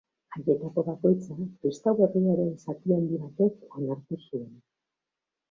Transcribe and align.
Haietako 0.35 0.83
bakoitza 0.85 1.37
kristau 1.65 1.93
herriaren 2.07 2.49
zati 2.65 2.97
handi 2.97 3.21
batek 3.27 3.79
onartu 3.83 4.21
zuen. 4.27 4.51